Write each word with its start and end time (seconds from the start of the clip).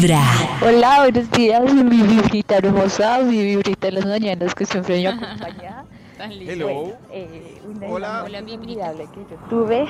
Vibra. 0.00 0.20
Hola, 0.64 1.00
buenos 1.00 1.28
días, 1.32 1.74
mi 1.74 2.02
vibrita 2.02 2.58
hermosa, 2.58 3.18
mi 3.18 3.42
vibrita 3.42 3.88
en 3.88 3.94
las 3.96 4.06
mañanas 4.06 4.54
que 4.54 4.64
siempre 4.64 5.00
me 5.00 5.08
acompaña. 5.08 5.84
Tan 6.16 6.30
lindo. 6.38 6.52
Hello. 6.52 6.92
Eh, 7.12 7.60
una 7.64 7.86
Hola. 7.88 8.22
Hola, 8.24 8.42
mi 8.42 8.52
inolvidable 8.52 9.08
que 9.12 9.24
yo 9.28 9.36
tuve 9.48 9.86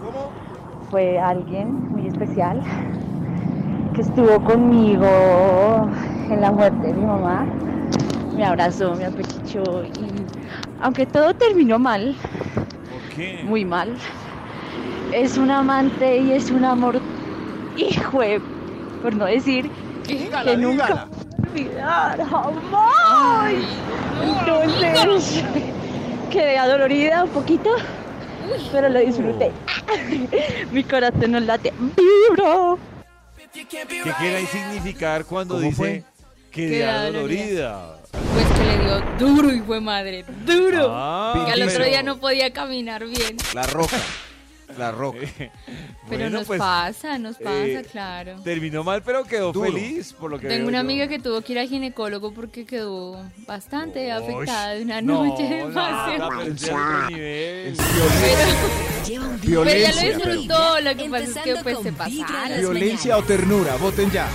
¿Cómo? 0.00 0.30
fue 0.90 1.18
alguien 1.18 1.74
muy 1.90 2.06
especial 2.06 2.62
que 3.94 4.00
estuvo 4.00 4.40
conmigo 4.40 5.06
en 6.30 6.40
la 6.40 6.50
muerte 6.50 6.86
de 6.86 6.94
mi 6.94 7.04
mamá. 7.04 7.44
Me 8.34 8.46
abrazó, 8.46 8.94
me 8.94 9.04
apechó 9.04 9.84
y 9.84 10.10
aunque 10.80 11.04
todo 11.04 11.34
terminó 11.34 11.78
mal, 11.78 12.16
¿Por 12.90 13.14
qué? 13.14 13.42
muy 13.44 13.66
mal, 13.66 13.94
es 15.12 15.36
un 15.36 15.50
amante 15.50 16.16
y 16.16 16.32
es 16.32 16.50
un 16.50 16.64
amor, 16.64 16.98
hijo 17.76 18.20
de- 18.20 18.53
por 19.04 19.14
no 19.14 19.26
decir 19.26 19.70
Dígala, 20.08 20.50
que 20.52 20.56
nunca 20.56 21.08
dígala. 21.52 22.16
olvidar 22.16 22.26
jamás. 22.26 23.54
Entonces 24.22 25.44
quedé 26.30 26.56
adolorida 26.56 27.24
un 27.24 27.30
poquito, 27.30 27.68
pero 28.72 28.88
lo 28.88 28.98
disfruté. 29.00 29.52
Mi 30.72 30.82
corazón 30.84 31.32
no 31.32 31.40
late, 31.40 31.70
vibro. 31.78 32.78
¿Qué 33.52 33.66
quiere 33.66 34.46
significar 34.46 35.26
cuando 35.26 35.56
¿Cómo 35.56 35.66
dice 35.66 35.76
fue? 35.76 36.04
que 36.50 36.70
Queda 36.70 37.02
de 37.02 37.12
dolorida. 37.12 37.72
dolorida? 37.72 37.98
Pues 38.32 38.46
que 38.46 38.64
le 38.64 38.84
dio 38.84 39.02
duro 39.18 39.52
y 39.52 39.60
fue 39.60 39.80
madre, 39.82 40.24
duro. 40.46 40.88
Ah, 40.90 41.44
que 41.46 41.52
al 41.52 41.68
otro 41.68 41.84
día 41.84 42.02
no 42.02 42.16
podía 42.16 42.50
caminar 42.54 43.04
bien. 43.04 43.36
La 43.52 43.64
roca. 43.66 43.98
La 44.78 44.90
roca. 44.92 45.18
Pero 45.36 45.50
Bueno, 46.08 46.30
nos 46.30 46.46
pues, 46.46 46.58
pasa, 46.58 47.18
nos 47.18 47.36
pasa, 47.38 47.64
eh, 47.66 47.86
claro. 47.90 48.40
Terminó 48.42 48.82
mal, 48.84 49.02
pero 49.02 49.24
quedó 49.24 49.52
Duro. 49.52 49.70
feliz 49.72 50.12
por 50.12 50.30
lo 50.30 50.38
que 50.38 50.48
Tengo 50.48 50.68
una 50.68 50.78
yo. 50.78 50.80
amiga 50.80 51.08
que 51.08 51.18
tuvo 51.18 51.40
que 51.42 51.52
ir 51.52 51.58
al 51.58 51.68
ginecólogo 51.68 52.32
porque 52.32 52.64
quedó 52.66 53.24
bastante 53.46 54.06
Ush, 54.06 54.12
afectada 54.22 54.70
de 54.74 54.82
una 54.82 55.00
no, 55.02 55.24
noche 55.26 55.42
de 55.44 55.64
paseo. 55.72 56.28
pero 56.28 56.40
ella 59.12 59.20
lo 59.20 59.36
Violencia. 59.40 60.16
disfrutó, 60.16 60.80
lo 60.80 60.96
que 60.96 61.10
pasa 61.10 61.24
es 61.24 61.38
que 61.38 61.56
pues 61.62 61.78
se 61.82 61.92
pasaron. 61.92 62.58
Violencia 62.60 63.16
o 63.18 63.22
ternura. 63.22 63.76
Voten 63.76 64.10
ya. 64.10 64.28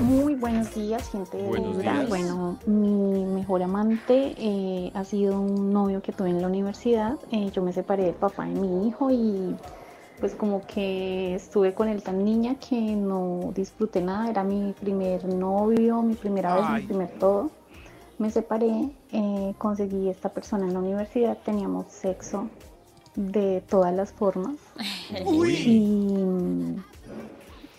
Muy 0.00 0.34
buenos 0.34 0.74
días, 0.74 1.10
gente 1.10 1.36
de 1.36 1.46
Buenos 1.46 1.78
días. 1.78 2.08
Bueno, 2.08 2.58
mi 2.64 3.24
mejor 3.26 3.62
amante 3.62 4.34
eh, 4.38 4.90
ha 4.94 5.04
sido 5.04 5.38
un 5.38 5.72
novio 5.72 6.00
que 6.00 6.12
tuve 6.12 6.30
en 6.30 6.40
la 6.40 6.48
universidad. 6.48 7.18
Eh, 7.30 7.50
yo 7.52 7.62
me 7.62 7.72
separé 7.72 8.04
del 8.04 8.14
papá 8.14 8.46
de 8.46 8.58
mi 8.58 8.88
hijo 8.88 9.10
y 9.10 9.54
pues 10.18 10.34
como 10.34 10.66
que 10.66 11.34
estuve 11.34 11.74
con 11.74 11.88
él 11.88 12.02
tan 12.02 12.24
niña 12.24 12.54
que 12.54 12.80
no 12.80 13.52
disfruté 13.54 14.00
nada. 14.00 14.30
Era 14.30 14.42
mi 14.42 14.72
primer 14.72 15.26
novio, 15.26 16.02
mi 16.02 16.14
primera 16.14 16.54
vez, 16.54 16.64
Ay. 16.66 16.82
mi 16.82 16.88
primer 16.88 17.10
todo. 17.18 17.50
Me 18.18 18.30
separé, 18.30 18.90
eh, 19.12 19.54
conseguí 19.58 20.08
esta 20.08 20.30
persona 20.30 20.66
en 20.66 20.72
la 20.72 20.78
universidad, 20.78 21.36
teníamos 21.44 21.86
sexo 21.88 22.48
de 23.16 23.62
todas 23.68 23.94
las 23.94 24.12
formas. 24.12 24.56
Y, 25.26 26.24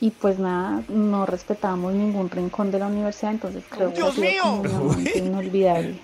y 0.02 0.10
pues 0.10 0.40
nada, 0.40 0.82
no 0.90 1.26
respetábamos 1.28 1.94
ningún 1.94 2.30
rincón 2.30 2.72
de 2.72 2.80
la 2.80 2.88
universidad, 2.88 3.32
entonces 3.32 3.64
creo 3.70 3.94
que 3.94 4.02
como 4.02 4.84
un 4.90 5.08
inolvidable. 5.16 6.02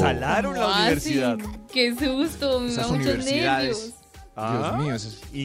Salaron 0.00 0.54
la 0.58 0.62
¿Cómo 0.62 0.74
universidad. 0.76 1.38
Qué 1.72 1.94
susto, 1.94 2.58
me 2.60 2.66
da 2.68 2.72
Esas 2.72 2.90
muchos 2.90 3.06
universidades. 3.06 3.68
nervios. 3.78 3.92
Ah, 4.34 4.72
Dios 4.72 4.84
mío, 4.86 4.94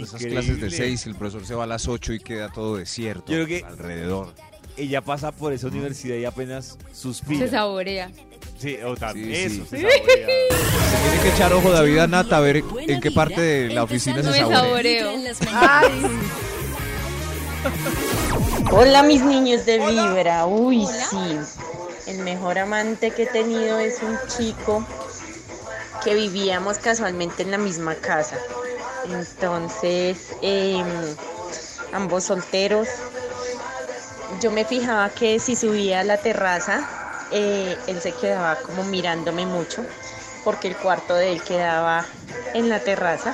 esas, 0.01 0.21
clases 0.23 0.61
de 0.61 0.69
6, 0.71 1.07
el 1.07 1.15
profesor 1.15 1.45
se 1.45 1.55
va 1.55 1.65
a 1.65 1.67
las 1.67 1.89
8 1.89 2.13
y 2.13 2.19
queda 2.21 2.49
todo 2.53 2.77
desierto 2.77 3.25
Yo 3.33 3.43
creo 3.43 3.47
que- 3.47 3.65
alrededor. 3.65 4.33
Ella 4.77 5.01
pasa 5.01 5.31
por 5.33 5.51
esa 5.53 5.67
universidad 5.67 6.15
y 6.15 6.23
apenas 6.25 6.77
suspira. 6.93 7.45
Se 7.45 7.49
saborea. 7.51 8.11
Sí, 8.59 8.77
o 8.85 8.95
también 8.95 9.49
Sí, 9.51 9.57
eso. 9.57 9.65
sí. 9.65 9.77
se 9.77 9.81
saborea. 9.81 10.27
Se 10.87 11.09
tiene 11.09 11.21
que 11.23 11.29
echar 11.35 11.51
ojo 11.53 11.69
David 11.71 11.97
a 11.97 12.07
Nata 12.07 12.37
a 12.37 12.39
ver 12.39 12.63
en 12.87 13.01
qué 13.01 13.11
parte 13.11 13.41
de 13.41 13.73
la 13.73 13.83
oficina 13.83 14.23
se 14.23 14.39
saborea. 14.39 15.11
me 15.17 15.33
Hola 18.71 19.03
mis 19.03 19.23
niños 19.23 19.65
de 19.65 19.79
Vibra, 19.79 20.45
uy 20.45 20.85
sí, 20.85 21.39
el 22.05 22.19
mejor 22.19 22.59
amante 22.59 23.11
que 23.11 23.23
he 23.23 23.27
tenido 23.27 23.79
es 23.79 24.01
un 24.01 24.17
chico 24.27 24.85
que 26.03 26.13
vivíamos 26.13 26.77
casualmente 26.77 27.43
en 27.43 27.51
la 27.51 27.57
misma 27.57 27.95
casa. 27.95 28.37
Entonces, 29.05 30.17
em, 30.41 30.85
ambos 31.91 32.25
solteros. 32.25 32.87
Yo 34.41 34.51
me 34.51 34.65
fijaba 34.65 35.09
que 35.09 35.39
si 35.39 35.55
subía 35.55 36.01
a 36.01 36.03
la 36.03 36.17
terraza, 36.17 36.87
eh, 37.31 37.77
él 37.87 38.01
se 38.01 38.11
quedaba 38.11 38.57
como 38.57 38.83
mirándome 38.83 39.45
mucho, 39.45 39.83
porque 40.43 40.67
el 40.67 40.75
cuarto 40.75 41.15
de 41.15 41.31
él 41.33 41.41
quedaba 41.41 42.05
en 42.53 42.69
la 42.69 42.79
terraza. 42.79 43.33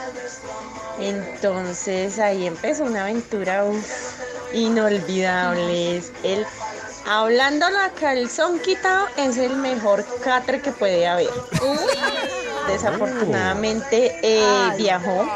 Entonces 0.99 2.19
ahí 2.19 2.45
empezó 2.45 2.83
una 2.83 3.01
aventura 3.01 3.65
uf, 3.65 4.12
inolvidable. 4.53 5.97
Es 5.97 6.11
Él, 6.23 6.45
hablándolo 7.07 7.79
a 7.79 7.89
calzón 7.89 8.59
quitado, 8.59 9.07
es 9.17 9.37
el 9.37 9.55
mejor 9.57 10.05
catre 10.23 10.61
que 10.61 10.71
puede 10.71 11.07
haber. 11.07 11.29
Desafortunadamente 12.67 14.19
eh, 14.23 14.71
viajó. 14.77 15.27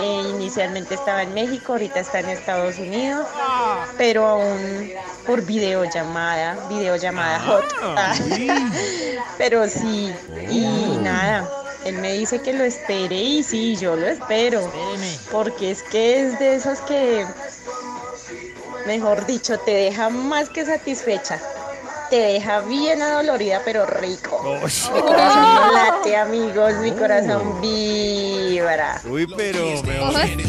Eh, 0.00 0.22
inicialmente 0.30 0.94
estaba 0.94 1.22
en 1.22 1.34
México, 1.34 1.72
ahorita 1.72 2.00
está 2.00 2.20
en 2.20 2.30
Estados 2.30 2.78
Unidos, 2.78 3.26
pero 3.96 4.26
aún 4.26 4.92
por 5.24 5.42
videollamada, 5.42 6.56
videollamada 6.68 7.40
hot. 7.40 7.64
Ah. 7.80 8.14
Pero 9.38 9.68
sí, 9.68 10.12
y 10.50 10.98
nada, 11.00 11.48
él 11.84 11.98
me 11.98 12.12
dice 12.12 12.40
que 12.40 12.52
lo 12.52 12.64
espere 12.64 13.16
y 13.16 13.42
sí, 13.42 13.76
yo 13.76 13.96
lo 13.96 14.06
espero. 14.06 14.70
Porque 15.30 15.70
es 15.70 15.82
que 15.82 16.20
es 16.20 16.38
de 16.38 16.54
esos 16.56 16.80
que, 16.80 17.26
mejor 18.86 19.26
dicho, 19.26 19.58
te 19.58 19.72
deja 19.72 20.08
más 20.08 20.48
que 20.48 20.64
satisfecha. 20.64 21.40
Te 22.10 22.16
deja 22.16 22.60
bien 22.60 23.02
adolorida, 23.02 23.62
pero 23.64 23.86
rico. 23.86 24.58
Ush. 24.62 24.90
Mi 24.92 25.00
corazón 25.00 25.42
no 25.42 25.72
late, 25.72 26.16
amigos, 26.16 26.74
mi 26.82 26.92
corazón 26.92 27.60
vibra. 27.60 29.00
Uy, 29.08 29.26
pero 29.36 29.82
me 29.82 29.98
¡Cógete! 29.98 30.44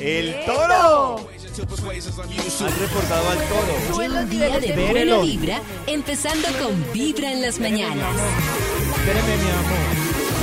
¡El 0.00 0.44
toro! 0.44 1.16
Han 1.56 2.78
reportado 2.80 3.30
al 3.30 3.38
toro. 3.48 3.74
Lleva 3.98 4.20
un 4.20 4.28
día 4.28 4.58
de 4.58 4.90
buena 4.90 5.18
vibra, 5.18 5.60
empezando 5.86 6.48
con 6.60 6.92
Vibra 6.92 7.32
en 7.32 7.42
las 7.42 7.58
mañanas. 7.60 8.16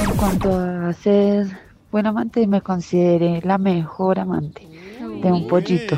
En 0.03 0.15
cuanto 0.15 0.53
a 0.53 0.93
ser 0.93 1.47
buen 1.91 2.07
amante, 2.07 2.47
me 2.47 2.61
consideré 2.61 3.41
la 3.43 3.57
mejor 3.57 4.19
amante 4.19 4.67
de 4.99 5.31
un 5.31 5.47
pollito. 5.47 5.97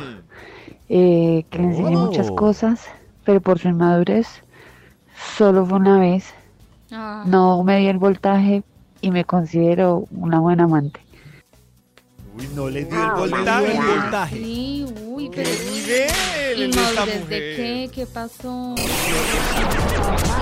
Eh, 0.96 1.44
que 1.50 1.58
le 1.58 1.64
enseñé 1.66 1.98
muchas 1.98 2.30
cosas, 2.32 2.82
pero 3.26 3.42
por 3.42 3.58
su 3.58 3.68
inmadurez 3.70 4.28
solo 5.38 5.66
fue 5.66 5.80
una 5.80 6.00
vez. 6.00 6.26
Ah, 6.92 7.24
No 7.26 7.64
me 7.64 7.80
di 7.80 7.88
el 7.88 7.98
voltaje 7.98 8.62
y 9.02 9.10
me 9.10 9.26
considero 9.26 10.06
una 10.12 10.40
buena 10.40 10.66
amante. 10.66 11.00
Uy, 12.38 12.48
no 12.56 12.70
le 12.70 12.86
dio 12.86 13.04
el 13.04 13.12
voltaje. 13.32 13.50
ah, 13.50 13.72
El 13.72 14.02
voltaje. 14.02 14.36
Sí, 14.38 14.86
uy, 15.08 15.30
pero... 15.34 15.50
¡Qué 15.50 15.72
nivel 15.72 16.64
en 16.64 16.70
esta 16.70 16.82
¿Inmadurez 16.92 17.14
de 17.16 17.22
mujer! 17.22 17.56
qué? 17.56 17.90
¿Qué 17.94 18.06
pasó? 18.06 18.76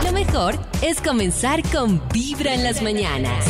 Lo 0.04 0.12
mejor 0.12 0.56
es 0.82 1.00
comenzar 1.02 1.62
con 1.72 2.02
Vibra 2.12 2.54
en 2.54 2.64
las 2.64 2.82
mañanas. 2.82 3.46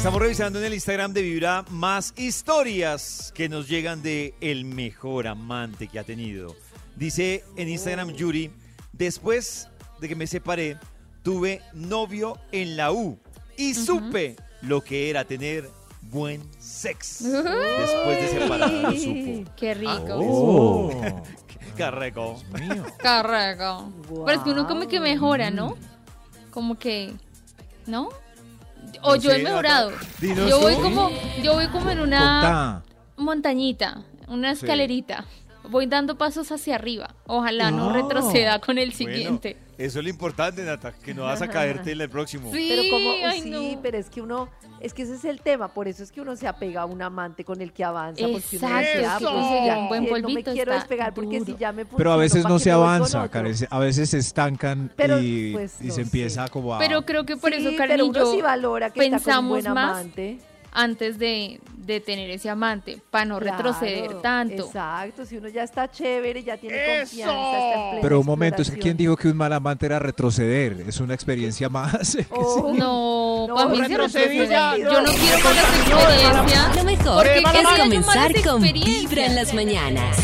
Estamos 0.00 0.22
revisando 0.22 0.58
en 0.58 0.64
el 0.64 0.72
Instagram 0.72 1.12
de 1.12 1.20
Vibra 1.20 1.62
más 1.68 2.14
historias 2.16 3.34
que 3.34 3.50
nos 3.50 3.68
llegan 3.68 4.02
de 4.02 4.34
el 4.40 4.64
mejor 4.64 5.26
amante 5.26 5.88
que 5.88 5.98
ha 5.98 6.04
tenido. 6.04 6.56
Dice 6.96 7.44
en 7.56 7.68
Instagram 7.68 8.12
Yuri, 8.12 8.50
después 8.94 9.68
de 10.00 10.08
que 10.08 10.16
me 10.16 10.26
separé, 10.26 10.78
tuve 11.22 11.60
novio 11.74 12.38
en 12.50 12.78
la 12.78 12.92
U 12.92 13.18
y 13.58 13.74
supe 13.74 14.36
lo 14.62 14.80
que 14.80 15.10
era 15.10 15.26
tener 15.26 15.68
buen 16.00 16.40
sex. 16.58 17.22
Después 17.22 18.32
de 18.32 18.46
lo 18.48 18.92
supo. 18.96 19.50
Qué 19.58 19.74
rico. 19.74 20.14
Oh. 20.18 20.90
Qué 21.76 21.90
rico. 21.90 22.42
Qué 22.56 23.22
rico. 23.22 23.92
Pero 24.24 24.32
es 24.32 24.38
que 24.44 24.50
uno 24.50 24.66
como 24.66 24.88
que 24.88 24.98
mejora, 24.98 25.50
¿no? 25.50 25.76
Como 26.50 26.78
que... 26.78 27.12
¿No? 27.86 28.08
O 29.02 29.10
No 29.10 29.16
yo 29.16 29.30
sé, 29.30 29.40
he 29.40 29.42
mejorado. 29.42 29.92
Dinos 30.20 30.48
Yo 30.50 30.60
voy 30.60 30.74
tú. 30.74 30.82
como, 30.82 31.10
yo 31.42 31.54
voy 31.54 31.66
como 31.68 31.90
en 31.90 32.00
una 32.00 32.18
Contá. 32.18 32.82
montañita, 33.16 34.02
una 34.28 34.50
escalerita. 34.52 35.24
Voy 35.68 35.86
dando 35.86 36.16
pasos 36.16 36.50
hacia 36.52 36.74
arriba. 36.74 37.14
Ojalá 37.26 37.70
no 37.70 37.92
retroceda 37.92 38.58
con 38.60 38.78
el 38.78 38.90
Bueno, 38.90 38.96
siguiente. 39.12 39.56
Eso 39.80 39.98
es 39.98 40.04
lo 40.04 40.10
importante, 40.10 40.62
Nata, 40.62 40.92
que 40.92 41.14
no 41.14 41.22
vas 41.22 41.40
a 41.40 41.48
caerte 41.48 41.92
en 41.92 42.00
el 42.02 42.10
próximo. 42.10 42.52
Sí, 42.52 42.66
Pero 42.68 42.82
como, 42.90 43.10
ay, 43.26 43.40
sí, 43.40 43.50
no. 43.50 43.80
pero 43.82 43.96
es 43.96 44.10
que 44.10 44.20
uno, 44.20 44.48
es 44.78 44.92
que 44.92 45.02
ese 45.02 45.14
es 45.14 45.24
el 45.24 45.40
tema, 45.40 45.68
por 45.68 45.88
eso 45.88 46.02
es 46.02 46.12
que 46.12 46.20
uno 46.20 46.36
se 46.36 46.46
apega 46.46 46.82
a 46.82 46.84
un 46.84 47.00
amante 47.00 47.44
con 47.44 47.62
el 47.62 47.72
que 47.72 47.82
avanza, 47.82 48.22
porque 48.30 48.58
uno 48.58 48.68
Exacto, 48.78 48.98
dice, 48.98 49.06
ah, 49.06 49.16
sí, 49.18 49.24
pues 49.24 49.66
ya 49.66 49.78
un 49.78 49.88
buen 49.88 50.04
eh, 50.04 50.20
no 50.22 50.28
me 50.28 50.44
quiero 50.44 50.74
despegar 50.74 51.14
porque 51.14 51.38
duro. 51.38 51.52
si 51.54 51.58
ya 51.58 51.72
me 51.72 51.86
Pero 51.86 52.12
a 52.12 52.16
veces 52.16 52.42
¿pa' 52.42 52.48
no 52.50 52.58
se 52.58 52.70
avanza? 52.70 53.28
Karen, 53.30 53.54
a 53.70 53.78
veces 53.78 54.10
se 54.10 54.18
estancan 54.18 54.92
Pero, 54.96 55.18
y, 55.20 55.52
pues, 55.54 55.80
y 55.80 55.86
no 55.86 55.94
se 55.94 56.00
empieza 56.02 56.48
como 56.48 56.74
a... 56.74 56.78
Pero 56.78 57.06
creo 57.06 57.24
que 57.24 57.36
por 57.38 57.50
Sí, 57.54 57.66
eso, 57.66 57.76
Karen 57.76 57.94
pero 57.96 58.06
y 58.06 58.08
uno 58.10 58.18
yo 58.18 58.32
sí 58.32 58.42
valora 58.42 58.90
que 58.90 59.06
está 59.06 59.18
con 59.36 59.44
un 59.44 59.48
buen 59.48 59.64
más 59.72 59.98
amante. 59.98 60.38
Antes 60.72 61.18
de, 61.18 61.60
de 61.76 62.00
tener 62.00 62.30
ese 62.30 62.48
amante, 62.50 62.98
para 63.10 63.24
no 63.24 63.38
Claro, 63.38 63.56
retroceder 63.56 64.20
tanto. 64.22 64.66
Exacto, 64.66 65.24
si 65.26 65.36
uno 65.36 65.48
ya 65.48 65.62
está 65.64 65.90
chévere, 65.90 66.42
ya 66.44 66.56
tiene 66.56 66.76
confianza, 67.00 67.34
está 67.34 67.58
en 67.74 67.90
plena 67.90 68.02
Pero 68.02 68.20
un 68.20 68.26
momento, 68.26 68.62
es 68.62 68.70
que. 68.70 68.78
¿quién 68.78 68.96
dijo 68.96 69.16
que 69.16 69.28
un 69.28 69.36
mal 69.36 69.52
amante 69.52 69.86
era 69.86 69.98
retroceder? 69.98 70.84
Es 70.86 71.00
una 71.00 71.14
experiencia 71.14 71.68
más. 71.68 72.16
Oh, 72.30 72.72
No, 72.76 73.46
No, 73.48 73.54
para 73.54 73.68
mí 73.68 73.76
sí 73.78 73.82
retrocedí 73.84 74.38
retrocede. 74.38 74.48
ya, 74.50 74.76
Yo 74.76 75.00
no. 75.02 75.12
quiero 75.12 75.38
malas 75.44 75.64
experiencias. 75.78 76.76
Lo 76.76 76.84
mejor 76.84 77.26
Porque 77.26 77.38
es 77.60 77.78
comenzar 77.82 78.42
con. 78.42 78.62
Vibra 78.62 79.26
en 79.26 79.34
las 79.34 79.52
mañanas. 79.54 80.16